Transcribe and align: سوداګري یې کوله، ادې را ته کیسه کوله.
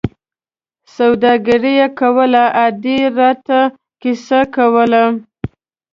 سوداګري 0.95 1.73
یې 1.79 1.87
کوله، 1.99 2.43
ادې 2.65 2.97
را 3.17 3.31
ته 3.47 3.59
کیسه 4.01 4.41
کوله. 4.55 5.03